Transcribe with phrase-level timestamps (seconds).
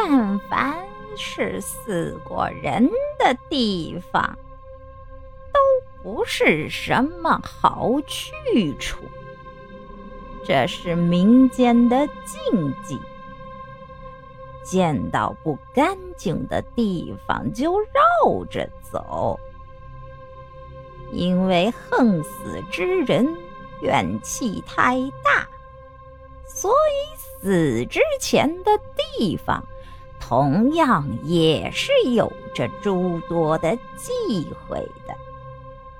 [0.00, 0.86] 但凡
[1.16, 4.38] 是死过人的地方，
[5.52, 5.58] 都
[6.04, 9.00] 不是什么好去处。
[10.44, 12.96] 这是民间的禁忌。
[14.62, 19.36] 见到不干净的地方就绕着走，
[21.10, 23.26] 因为横死之人
[23.82, 25.48] 怨气太大，
[26.46, 28.70] 所以死之前的
[29.18, 29.64] 地方
[30.20, 35.14] 同样也是有着诸多的忌讳的，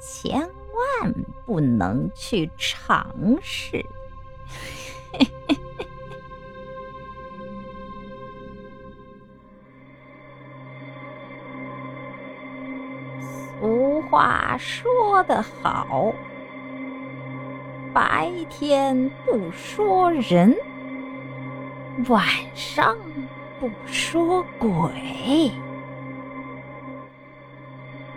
[0.00, 1.14] 千万
[1.46, 3.84] 不能去尝试。
[13.58, 16.14] 俗话说得好，
[17.92, 20.56] 白天不说人，
[22.08, 22.96] 晚上
[23.60, 25.52] 不说鬼。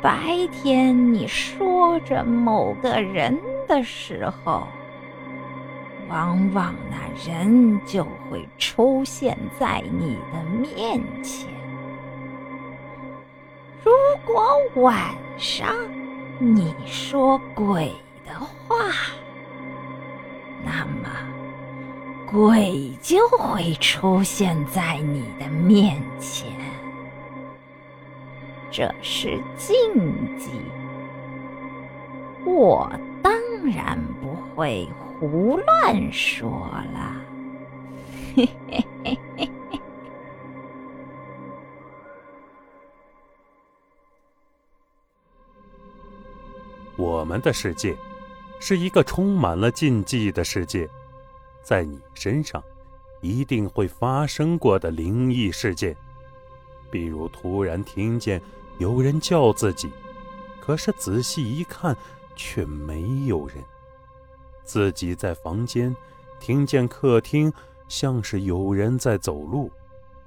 [0.00, 3.36] 白天你说着某个人
[3.66, 4.68] 的时候，
[6.08, 6.96] 往往那
[7.28, 11.48] 人就会出现在你的面前。
[13.84, 13.90] 如
[14.24, 14.44] 果
[14.80, 14.94] 晚
[15.36, 15.74] 上
[16.38, 17.92] 你说鬼
[18.24, 18.76] 的话，
[22.32, 26.50] 鬼就会出现在你的面前，
[28.70, 29.76] 这是禁
[30.38, 30.50] 忌。
[32.46, 32.90] 我
[33.22, 33.34] 当
[33.66, 34.88] 然不会
[35.20, 36.48] 胡乱说
[36.94, 37.14] 了，
[38.34, 39.48] 嘿嘿嘿嘿。
[46.96, 47.94] 我们的世界
[48.58, 50.88] 是一个充满了禁忌的世界，
[51.62, 52.62] 在你身上
[53.20, 55.96] 一定会发生过的灵异事件，
[56.90, 58.40] 比如突然听见
[58.78, 59.90] 有人叫自己，
[60.60, 61.96] 可是仔细一看
[62.36, 63.58] 却没有人；
[64.64, 65.94] 自己在房间
[66.40, 67.52] 听见客厅
[67.88, 69.70] 像是有人在走路，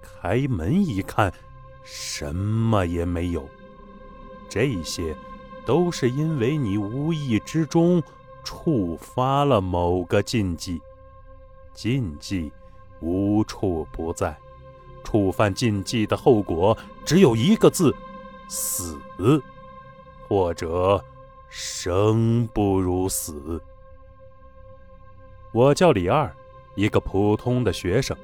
[0.02, 1.34] 开门一看
[1.84, 3.48] 什么也没有。
[4.50, 5.16] 这些。
[5.66, 8.00] 都是因为你无意之中
[8.44, 10.80] 触发了某个禁忌，
[11.76, 12.52] 禁忌
[13.02, 14.36] 无处不在，
[15.04, 16.76] 触犯禁忌的后果
[17.06, 17.94] 只有一个字：
[18.48, 18.98] 死，
[20.28, 21.04] 或者
[21.50, 23.62] 生不如死。
[25.52, 26.34] 我叫李二，
[26.74, 28.18] 一个普通的学生，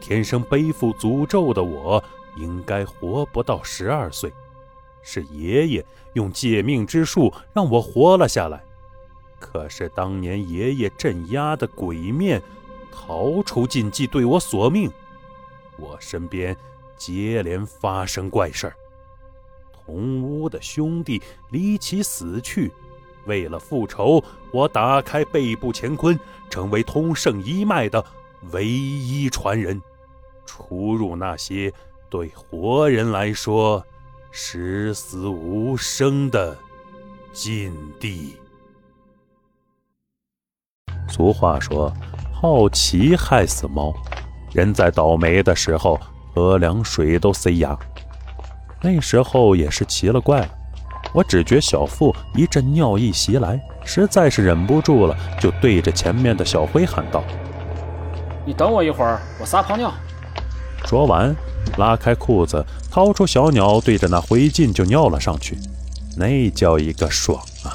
[0.00, 2.02] 天生背负诅咒的我，
[2.36, 4.32] 应该活不到十二岁。
[5.02, 8.64] 是爷爷用借命之术让我活了下来，
[9.38, 12.42] 可是当年爷爷镇压的鬼面
[12.96, 14.90] 逃出禁忌，对我索命。
[15.76, 16.56] 我身边
[16.96, 18.76] 接连发生怪事儿，
[19.70, 21.20] 同屋的兄弟
[21.50, 22.72] 离奇死去。
[23.26, 26.18] 为了复仇，我打开背部乾坤，
[26.48, 28.02] 成为通圣一脉的
[28.52, 29.82] 唯一传人，
[30.46, 31.70] 出入那些
[32.08, 33.84] 对活人来说。
[34.38, 36.56] 十死无生的
[37.32, 38.36] 禁地。
[41.08, 41.90] 俗话说
[42.46, 43.92] ：“好奇害死猫。”
[44.54, 45.98] 人在倒霉的时候，
[46.32, 47.76] 喝凉水都塞牙。
[48.80, 50.48] 那时候也是奇了怪了，
[51.12, 57.24] 我只觉小腹一阵尿意袭来，实在是忍不住了，就对着前面的小辉喊道
[58.46, 59.92] ：“你等我一会儿，我撒泡尿。”
[60.86, 61.34] 说完。
[61.78, 65.58] 拉开裤子，掏出小鸟，对着那灰烬就尿了上去，
[66.16, 67.74] 那叫一个爽啊！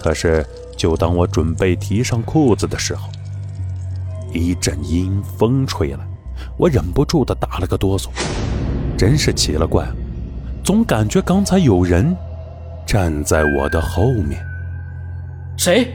[0.00, 0.44] 可是，
[0.76, 3.08] 就当我准备提上裤子的时候，
[4.32, 6.06] 一阵阴风吹来，
[6.56, 8.08] 我忍不住的打了个哆嗦。
[8.96, 9.96] 真是奇了怪了，
[10.62, 12.16] 总感觉刚才有人
[12.86, 14.44] 站在我的后面。
[15.56, 15.94] 谁？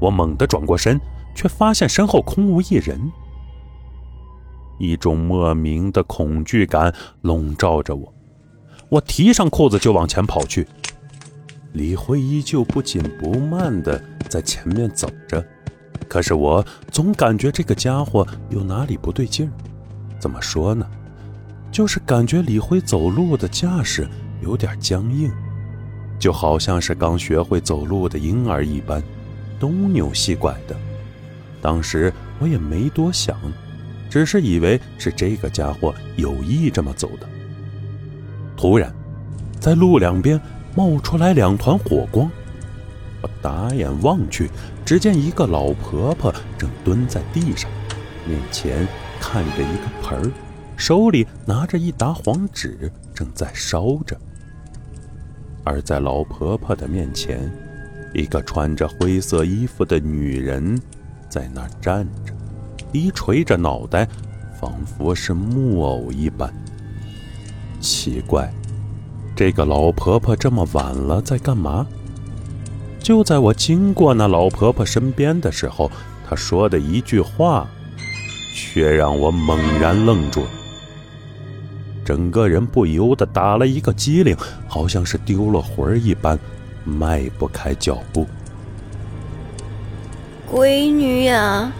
[0.00, 1.00] 我猛地转过身，
[1.34, 2.98] 却发现身后空无一人。
[4.78, 8.14] 一种莫名的恐惧感笼罩着我，
[8.88, 10.66] 我提上裤子就往前跑去。
[11.72, 15.44] 李辉依旧不紧不慢地在前面走着，
[16.08, 19.50] 可是我总感觉这个家伙有哪里不对劲儿。
[20.18, 20.86] 怎么说呢？
[21.70, 24.08] 就是感觉李辉走路的架势
[24.42, 25.30] 有点僵硬，
[26.18, 29.02] 就好像是刚学会走路的婴儿一般，
[29.58, 30.76] 东扭西拐的。
[31.60, 33.36] 当时我也没多想。
[34.10, 37.28] 只是以为是这个家伙有意这么走的。
[38.56, 38.92] 突然，
[39.60, 40.40] 在路两边
[40.74, 42.28] 冒出来两团火光，
[43.22, 44.50] 我打眼望去，
[44.84, 47.70] 只见一个老婆婆正蹲在地上，
[48.26, 48.86] 面前
[49.20, 50.32] 看着一个盆儿，
[50.76, 54.16] 手里拿着一沓黄纸，正在烧着。
[55.64, 57.52] 而在老婆婆的面前，
[58.14, 60.80] 一个穿着灰色衣服的女人
[61.28, 62.32] 在那儿站着，
[62.90, 64.08] 低垂着脑袋，
[64.58, 66.50] 仿佛是木偶一般。
[67.78, 68.50] 奇怪，
[69.36, 71.86] 这个老婆婆这么晚了在干嘛？
[73.10, 75.90] 就在我经过那老婆婆身边的时候，
[76.24, 77.66] 她说的一句话，
[78.54, 80.50] 却让我猛然愣住了。
[82.04, 84.36] 整个人不由得打了一个激灵，
[84.68, 86.38] 好像是丢了魂儿一般，
[86.84, 88.28] 迈不开脚步。
[90.48, 91.72] 闺女呀，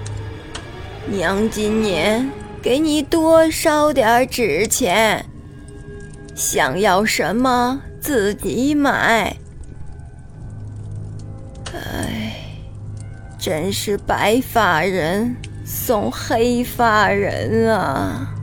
[1.07, 2.29] 娘今年
[2.61, 5.25] 给你多烧点纸钱，
[6.35, 9.37] 想要什么自己买。
[11.75, 12.37] 哎，
[13.39, 18.35] 真是白发人送黑发人啊！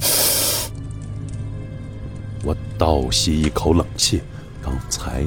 [2.44, 4.20] 我倒吸一口冷气，
[4.62, 5.24] 刚才，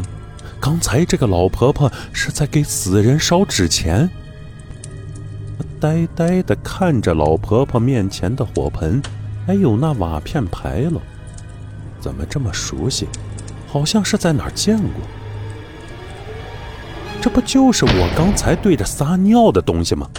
[0.60, 4.10] 刚才这个老婆婆是在给死人烧纸钱。
[5.80, 9.02] 呆呆的看着老婆婆面前的火盆，
[9.46, 11.02] 还有那瓦片牌楼，
[12.00, 13.08] 怎么这么熟悉？
[13.68, 14.90] 好像是在哪儿见过。
[17.24, 20.10] 这不就是我刚才对着撒尿的东西吗？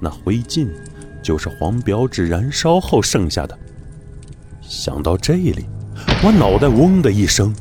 [0.00, 0.68] 那灰烬
[1.22, 3.56] 就是黄表纸燃烧后剩下的。
[4.60, 5.64] 想到这里。
[6.24, 7.54] 我脑袋嗡的一声，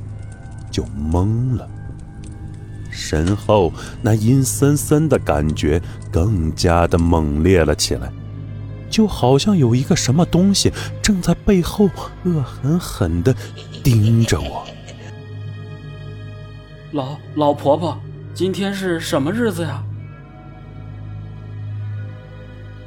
[0.72, 1.70] 就懵了。
[2.90, 3.72] 身后
[4.02, 5.80] 那阴森森的感觉
[6.12, 8.12] 更加的猛烈了起来，
[8.90, 11.90] 就好像有一个什么东西正在背后
[12.24, 13.36] 恶狠狠的
[13.84, 14.66] 盯着我。
[16.92, 18.00] 老老婆婆，
[18.38, 19.84] 今天是什么日子呀？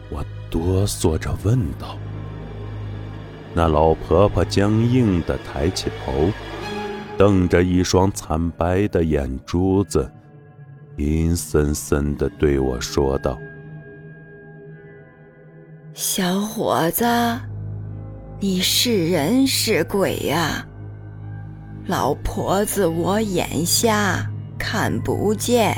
[0.08, 1.98] 我哆嗦着问道。
[3.52, 6.30] 那老婆婆僵硬的抬起头，
[7.18, 10.08] 瞪着一双惨白的眼珠子，
[10.96, 13.36] 阴森森的对我说道
[15.92, 17.04] ：“小伙子，
[18.38, 20.64] 你是人是鬼呀？
[21.88, 24.29] 老婆子我眼瞎，
[24.60, 25.74] 看不见。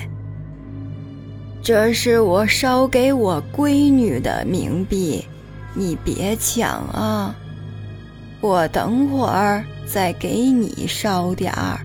[1.63, 5.25] 这是我烧给我闺女的冥币，
[5.73, 7.35] 你别抢啊！”
[8.43, 11.79] 我等会儿再给你烧点儿。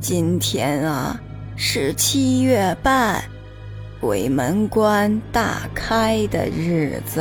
[0.00, 1.20] 今天啊
[1.56, 3.22] 是七月半，
[4.00, 7.20] 鬼门关大开的日子。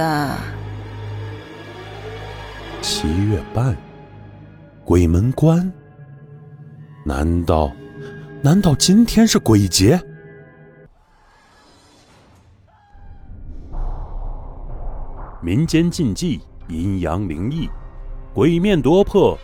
[2.82, 3.76] 七月半，
[4.86, 5.70] 鬼门关？
[7.06, 7.70] 难道，
[8.42, 10.02] 难道今天是鬼节？
[15.42, 16.40] 民间禁忌，
[16.70, 17.70] 阴阳灵异。
[18.34, 19.38] 鬼面夺魄，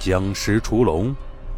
[0.00, 1.14] 僵尸出笼，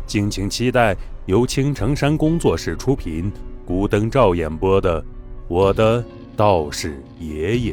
[0.06, 0.94] 敬请期待
[1.24, 3.32] 由青城山工作室出品、
[3.64, 5.00] 古登照演播的
[5.48, 6.04] 《我的
[6.36, 7.72] 道士爷爷》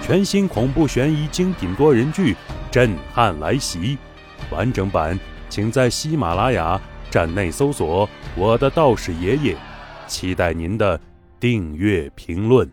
[0.00, 2.32] 全新恐怖悬疑精品多人剧
[2.70, 3.98] 《震撼来袭》
[4.56, 5.20] 完整版，
[5.50, 6.80] 请在喜马拉雅
[7.10, 9.54] 站内搜索《我的道士爷爷》，
[10.06, 10.98] 期待您的
[11.40, 12.70] 订阅评论。